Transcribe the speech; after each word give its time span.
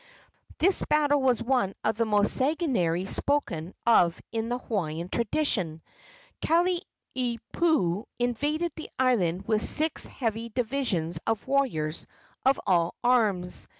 This 0.57 0.81
battle 0.89 1.21
was 1.21 1.43
one 1.43 1.75
of 1.83 1.95
the 1.95 2.05
most 2.07 2.33
sanguinary 2.33 3.05
spoken 3.05 3.75
of 3.85 4.19
in 4.31 4.49
Hawaiian 4.49 5.09
tradition. 5.09 5.83
Kalaniopuu 6.41 8.05
invaded 8.17 8.71
the 8.75 8.89
island 8.97 9.47
with 9.47 9.61
six 9.61 10.07
heavy 10.07 10.49
divisions 10.49 11.19
of 11.27 11.45
warriors 11.47 12.07
of 12.43 12.59
all 12.65 12.95
arms. 13.03 13.67